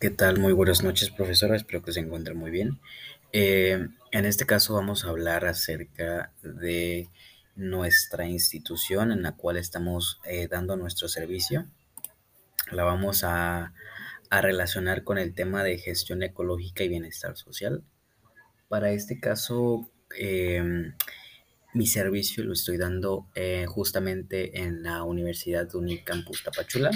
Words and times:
¿Qué 0.00 0.08
tal? 0.08 0.38
Muy 0.38 0.54
buenas 0.54 0.82
noches, 0.82 1.10
profesora. 1.10 1.56
Espero 1.56 1.82
que 1.82 1.92
se 1.92 2.00
encuentre 2.00 2.32
muy 2.32 2.50
bien. 2.50 2.80
Eh, 3.34 3.86
en 4.12 4.24
este 4.24 4.46
caso 4.46 4.72
vamos 4.72 5.04
a 5.04 5.10
hablar 5.10 5.44
acerca 5.44 6.32
de 6.42 7.10
nuestra 7.54 8.26
institución 8.26 9.12
en 9.12 9.22
la 9.22 9.32
cual 9.32 9.58
estamos 9.58 10.18
eh, 10.24 10.48
dando 10.48 10.74
nuestro 10.78 11.06
servicio. 11.06 11.66
La 12.72 12.84
vamos 12.84 13.24
a, 13.24 13.74
a 14.30 14.40
relacionar 14.40 15.04
con 15.04 15.18
el 15.18 15.34
tema 15.34 15.62
de 15.62 15.76
gestión 15.76 16.22
ecológica 16.22 16.82
y 16.82 16.88
bienestar 16.88 17.36
social. 17.36 17.84
Para 18.68 18.92
este 18.92 19.20
caso, 19.20 19.90
eh, 20.18 20.92
mi 21.74 21.86
servicio 21.86 22.42
lo 22.42 22.54
estoy 22.54 22.78
dando 22.78 23.26
eh, 23.34 23.66
justamente 23.68 24.62
en 24.62 24.82
la 24.82 25.02
Universidad 25.02 25.74
Unicampus 25.74 26.42
Tapachula, 26.42 26.90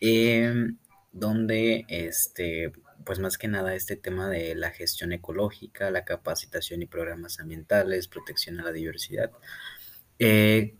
em, 0.00 0.78
donde 1.14 1.86
este, 1.88 2.72
pues 3.04 3.20
más 3.20 3.38
que 3.38 3.48
nada 3.48 3.74
este 3.74 3.96
tema 3.96 4.28
de 4.28 4.54
la 4.54 4.70
gestión 4.70 5.12
ecológica, 5.12 5.90
la 5.90 6.04
capacitación 6.04 6.82
y 6.82 6.86
programas 6.86 7.38
ambientales, 7.38 8.08
protección 8.08 8.60
a 8.60 8.64
la 8.64 8.72
diversidad. 8.72 9.30
Eh, 10.18 10.74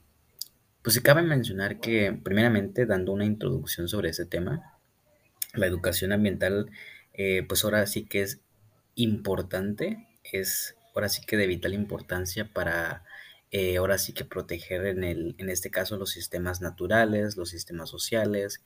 pues 0.83 1.01
cabe 1.01 1.23
mencionar 1.23 1.81
que 1.81 2.13
primeramente 2.13 2.85
dando 2.85 3.13
una 3.13 3.25
introducción 3.25 3.89
sobre 3.89 4.11
ese 4.11 4.27
tema, 4.27 4.79
la 5.55 5.67
educación 5.67 6.13
ambiental, 6.13 6.71
eh, 7.15 7.45
pues 7.49 7.65
ahora 7.65 7.87
sí 7.87 8.05
que 8.05 8.23
es 8.23 8.41
importante, 8.97 10.09
es 10.25 10.77
ahora 10.95 11.09
sí 11.09 11.23
que 11.25 11.37
de 11.37 11.47
vital 11.47 11.75
importancia 11.75 12.53
para 12.53 13.05
eh, 13.53 13.77
ahora 13.77 13.99
sí 13.99 14.13
que 14.13 14.25
proteger 14.25 14.85
en, 14.87 15.05
el, 15.05 15.37
en 15.39 15.49
este 15.49 15.71
caso 15.71 15.97
los 15.97 16.11
sistemas 16.11 16.61
naturales, 16.61 17.37
los 17.37 17.51
sistemas 17.51 17.89
sociales, 17.89 18.65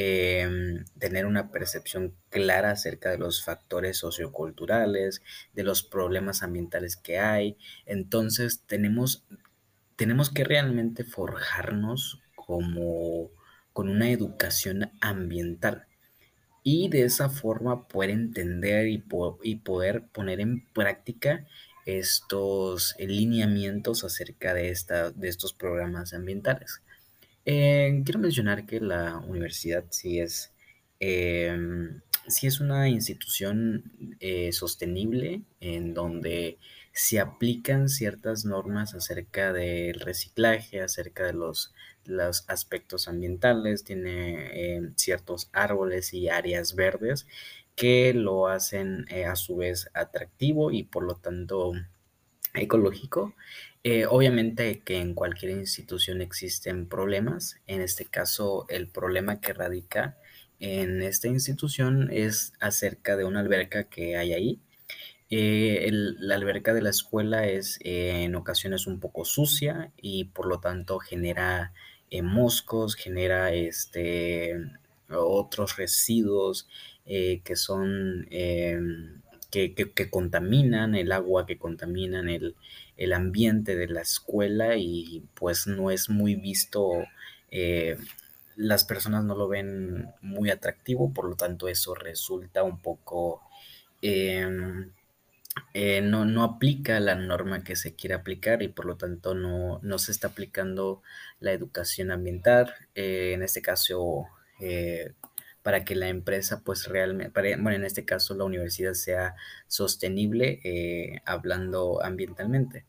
em, 0.00 0.84
tener 0.98 1.26
una 1.26 1.50
percepción 1.50 2.14
clara 2.30 2.72
acerca 2.72 3.10
de 3.10 3.18
los 3.18 3.44
factores 3.44 3.96
socioculturales, 3.98 5.22
de 5.54 5.64
los 5.64 5.82
problemas 5.82 6.42
ambientales 6.42 6.96
que 6.96 7.18
hay. 7.18 7.56
Entonces 7.86 8.62
tenemos, 8.66 9.24
tenemos 9.96 10.30
que 10.30 10.44
realmente 10.44 11.04
forjarnos 11.04 12.20
como 12.34 13.30
con 13.72 13.88
una 13.88 14.10
educación 14.10 14.90
ambiental 15.00 15.86
y 16.62 16.88
de 16.88 17.04
esa 17.04 17.28
forma 17.30 17.86
poder 17.88 18.10
entender 18.10 18.88
y, 18.88 18.98
po- 18.98 19.38
y 19.42 19.56
poder 19.56 20.06
poner 20.08 20.40
en 20.40 20.66
práctica 20.72 21.46
estos 21.86 22.94
lineamientos 22.98 24.04
acerca 24.04 24.52
de, 24.54 24.70
esta, 24.70 25.10
de 25.12 25.28
estos 25.28 25.52
programas 25.54 26.12
ambientales. 26.14 26.82
Eh, 27.46 28.02
quiero 28.04 28.18
mencionar 28.20 28.66
que 28.66 28.80
la 28.80 29.18
universidad 29.18 29.84
sí 29.90 30.18
es, 30.20 30.52
em, 31.00 32.00
sí 32.28 32.46
es 32.48 32.60
una 32.60 32.88
institución 32.88 34.16
eh, 34.20 34.52
sostenible 34.52 35.42
en 35.60 35.94
donde 35.94 36.58
se 36.92 37.20
aplican 37.20 37.88
ciertas 37.88 38.44
normas 38.44 38.94
acerca 38.94 39.52
del 39.52 40.00
reciclaje, 40.00 40.80
acerca 40.82 41.24
de 41.26 41.34
los, 41.34 41.72
los 42.04 42.44
aspectos 42.48 43.06
ambientales, 43.08 43.84
tiene 43.84 44.74
em, 44.76 44.94
ciertos 44.96 45.48
árboles 45.52 46.12
y 46.14 46.28
áreas 46.28 46.74
verdes 46.74 47.26
que 47.76 48.12
lo 48.14 48.48
hacen 48.48 49.06
eh, 49.10 49.26
a 49.26 49.36
su 49.36 49.56
vez 49.56 49.88
atractivo 49.94 50.72
y 50.72 50.82
por 50.84 51.04
lo 51.04 51.14
tanto 51.16 51.72
ecológico. 52.56 53.34
Eh, 53.88 54.04
obviamente 54.04 54.80
que 54.80 54.98
en 54.98 55.14
cualquier 55.14 55.52
institución 55.52 56.20
existen 56.20 56.88
problemas. 56.88 57.60
En 57.68 57.80
este 57.80 58.04
caso, 58.04 58.66
el 58.68 58.88
problema 58.88 59.40
que 59.40 59.52
radica 59.52 60.18
en 60.58 61.02
esta 61.02 61.28
institución 61.28 62.08
es 62.10 62.52
acerca 62.58 63.16
de 63.16 63.24
una 63.24 63.38
alberca 63.38 63.84
que 63.84 64.16
hay 64.16 64.32
ahí. 64.32 64.60
Eh, 65.30 65.88
la 65.92 66.34
alberca 66.34 66.74
de 66.74 66.82
la 66.82 66.90
escuela 66.90 67.46
es 67.46 67.78
eh, 67.84 68.24
en 68.24 68.34
ocasiones 68.34 68.88
un 68.88 68.98
poco 68.98 69.24
sucia 69.24 69.92
y 69.96 70.24
por 70.24 70.46
lo 70.46 70.58
tanto 70.58 70.98
genera 70.98 71.72
moscos, 72.22 72.96
genera 72.96 73.52
este, 73.52 74.56
otros 75.10 75.76
residuos 75.76 76.68
que 77.04 77.54
son 77.54 78.26
em, 78.30 79.22
que, 79.50 80.10
contaminan 80.10 80.94
el 80.94 81.12
agua, 81.12 81.46
que 81.46 81.58
contaminan 81.58 82.28
el, 82.28 82.56
el 82.96 83.12
ambiente 83.12 83.76
de 83.76 83.88
la 83.88 84.02
escuela 84.02 84.76
y 84.76 85.24
pues 85.34 85.66
no 85.66 85.90
es 85.90 86.10
muy 86.10 86.34
visto, 86.34 87.04
eh, 87.50 87.96
las 88.56 88.84
personas 88.84 89.24
no 89.24 89.34
lo 89.34 89.48
ven 89.48 90.08
muy 90.22 90.50
atractivo, 90.50 91.12
por 91.12 91.28
lo 91.28 91.36
tanto 91.36 91.68
eso 91.68 91.94
resulta 91.94 92.62
un 92.62 92.80
poco... 92.80 93.42
em, 94.02 94.90
eh, 95.74 96.00
no, 96.02 96.24
no 96.24 96.44
aplica 96.44 97.00
la 97.00 97.14
norma 97.14 97.64
que 97.64 97.76
se 97.76 97.94
quiere 97.94 98.14
aplicar 98.14 98.62
y 98.62 98.68
por 98.68 98.84
lo 98.86 98.96
tanto 98.96 99.34
no, 99.34 99.80
no 99.82 99.98
se 99.98 100.12
está 100.12 100.28
aplicando 100.28 101.02
la 101.40 101.52
educación 101.52 102.10
ambiental, 102.10 102.74
eh, 102.94 103.32
en 103.34 103.42
este 103.42 103.62
caso, 103.62 104.26
para 105.66 105.84
que 105.84 105.96
la 105.96 106.08
empresa 106.08 106.62
pues 106.64 106.86
realmente, 106.86 107.32
bueno, 107.56 107.72
en 107.72 107.84
este 107.84 108.04
caso 108.04 108.34
la 108.36 108.44
universidad 108.44 108.94
sea 108.94 109.34
sostenible 109.66 110.60
eh, 110.62 111.22
hablando 111.26 112.00
ambientalmente. 112.04 112.86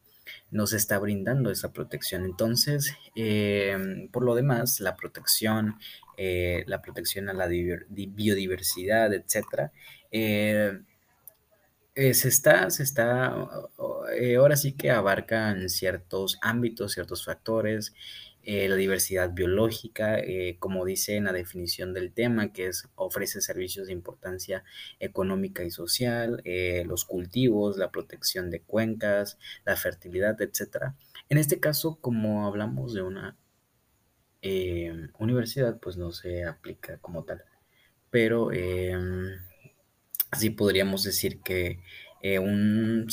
No 0.52 0.68
se 0.68 0.78
está 0.78 1.00
brindando 1.00 1.50
esa 1.52 1.74
protección. 1.74 2.24
Entonces, 2.24 2.94
eh, 3.16 4.08
por 4.12 4.24
lo 4.24 4.36
demás, 4.36 4.80
la 4.80 4.96
protección, 4.96 5.80
eh, 6.18 6.64
la 6.68 6.82
protección 6.84 7.30
a 7.30 7.34
la 7.34 7.48
diver- 7.48 7.88
di- 7.90 8.08
biodiversidad, 8.08 9.12
etcétera, 9.14 9.72
eh, 11.96 12.14
se 12.14 12.28
está, 12.28 12.70
se 12.70 12.84
está, 12.84 13.34
ahora 14.38 14.56
sí 14.56 14.74
que 14.74 14.92
abarcan 14.92 15.68
ciertos 15.70 16.38
ámbitos, 16.42 16.92
ciertos 16.94 17.26
factores, 17.26 17.94
eh, 18.50 18.70
la 18.70 18.78
diversidad 18.78 19.34
biológica, 19.34 20.18
eh, 20.20 20.56
como 20.58 20.86
dice 20.86 21.18
en 21.18 21.26
la 21.26 21.34
definición 21.34 21.94
del 21.94 22.14
tema, 22.14 22.54
que 22.54 22.68
es 22.68 22.88
ofrece 22.96 23.42
servicios 23.42 23.88
de 23.88 23.92
importancia 23.94 24.64
económica 25.02 25.66
y 25.66 25.70
social, 25.70 26.42
eh, 26.46 26.86
los 26.86 27.04
cultivos, 27.04 27.76
la 27.76 27.92
protección 27.92 28.50
de 28.50 28.62
cuencas, 28.62 29.38
la 29.66 29.76
fertilidad, 29.76 30.42
etcétera. 30.42 30.96
En 31.28 31.40
este 31.40 31.60
caso, 31.60 31.98
como 32.00 32.48
hablamos 32.48 32.94
de 32.94 33.02
una 33.02 33.38
universidad, 35.20 35.78
pues 35.82 35.98
no 35.98 36.14
se 36.14 36.46
aplica 36.46 37.00
como 37.00 37.26
tal, 37.26 37.44
pero 38.10 38.54
em, 38.54 39.36
Así 40.32 40.50
podríamos 40.52 41.04
decir 41.04 41.42
que 41.42 41.80
un 42.40 43.08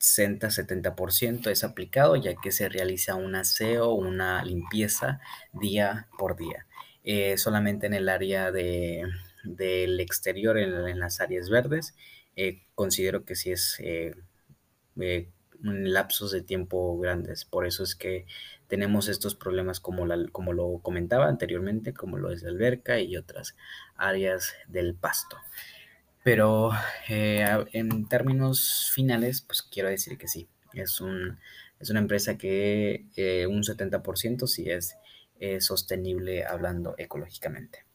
60-70% 0.00 1.50
es 1.50 1.62
aplicado 1.62 2.16
ya 2.16 2.34
que 2.34 2.52
se 2.52 2.68
realiza 2.68 3.14
un 3.14 3.34
aseo, 3.34 3.92
una 3.92 4.44
limpieza 4.44 5.20
día 5.52 6.08
por 6.18 6.36
día. 6.36 6.66
Eh, 7.04 7.38
solamente 7.38 7.86
en 7.86 7.94
el 7.94 8.08
área 8.08 8.50
de, 8.50 9.06
del 9.44 10.00
exterior, 10.00 10.58
en, 10.58 10.98
las 10.98 11.20
áreas 11.20 11.50
verdes, 11.50 11.94
eh, 12.36 12.62
considero 12.74 13.24
que 13.24 13.34
sí 13.34 13.50
es 13.52 13.76
eh, 13.80 14.14
eh, 15.00 15.30
lapsos 15.62 16.32
de 16.32 16.42
tiempo 16.42 16.98
grandes. 16.98 17.44
Por 17.44 17.66
eso 17.66 17.82
es 17.82 17.94
que 17.94 18.26
tenemos 18.68 19.08
estos 19.08 19.34
problemas 19.34 19.80
como, 19.80 20.06
como 20.32 20.52
lo 20.52 20.78
comentaba 20.82 21.28
anteriormente, 21.28 21.92
como 21.92 22.18
lo 22.18 22.30
es 22.30 22.42
la 22.42 22.50
alberca 22.50 23.00
y 23.00 23.16
otras 23.16 23.56
áreas 23.96 24.54
del 24.68 24.94
pasto. 24.94 25.36
Pero 26.22 26.70
eh, 27.08 27.44
en 27.72 28.06
términos 28.08 28.90
finales, 28.94 29.40
pues 29.42 29.62
quiero 29.62 29.88
decir 29.88 30.18
que 30.18 30.28
sí, 30.28 30.48
es 30.74 31.00
un, 31.00 31.38
es 31.78 31.90
una 31.90 32.00
empresa 32.00 32.36
que 32.36 33.06
eh, 33.16 33.46
un 33.46 33.62
70% 33.62 34.46
sí 34.46 34.70
es 34.70 34.96
eh, 35.38 35.60
sostenible 35.60 36.44
hablando 36.44 36.94
ecológicamente. 36.98 37.86